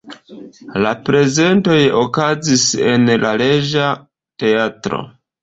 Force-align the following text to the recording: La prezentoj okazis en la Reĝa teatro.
La 0.85 0.93
prezentoj 1.09 1.77
okazis 1.99 2.65
en 2.95 3.07
la 3.27 3.35
Reĝa 3.43 3.93
teatro. 4.45 5.05